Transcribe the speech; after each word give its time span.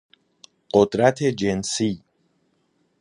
قدرت 0.73 1.23
جنسی 1.23 2.03